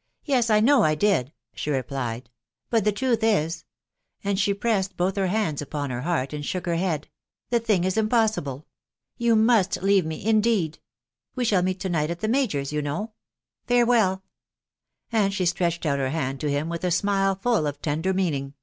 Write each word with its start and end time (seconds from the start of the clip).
"Yes, 0.24 0.50
I 0.50 0.58
know 0.58 0.82
I 0.82 0.96
did," 0.96 1.32
she 1.54 1.70
replied," 1.70 2.28
but 2.70 2.82
the 2.82 2.90
truth 2.90 3.22
is,".... 3.22 3.64
and 4.24 4.36
she 4.36 4.52
pressed 4.52 4.96
both 4.96 5.14
her 5.14 5.28
hands 5.28 5.62
upon 5.62 5.90
her 5.90 6.00
heart, 6.00 6.32
and 6.32 6.44
shook 6.44 6.66
her 6.66 6.74
bead.... 6.74 7.08
"the 7.50 7.60
thing 7.60 7.84
is 7.84 7.96
impossible.... 7.96 8.66
You 9.16 9.36
must 9.36 9.80
leave 9.80 10.04
me* 10.04 10.24
indeed 10.26 10.78
1.... 11.34 11.34
we 11.36 11.44
shall 11.44 11.62
meet 11.62 11.78
to 11.78 11.88
night 11.88 12.10
at 12.10 12.18
the 12.18 12.26
Ma&ot 12.26 12.48
%, 12.48 12.48
<jtf* 12.64 12.68
THE 12.70 12.78
WIDOW 12.78 12.82
BARNABY. 12.82 12.82
SI 12.82 12.82
know.... 12.82 13.12
farewell!".... 13.68 14.22
and 15.12 15.32
she 15.32 15.46
stretched 15.46 15.86
out 15.86 16.00
her 16.00 16.10
hand 16.10 16.40
to 16.40 16.50
him 16.50 16.68
with 16.68 16.82
a 16.82 16.90
smile 16.90 17.36
full 17.36 17.64
of 17.68 17.80
tender 17.80 18.12
meaning. 18.12 18.54